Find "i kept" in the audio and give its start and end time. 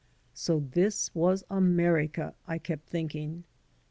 2.47-2.89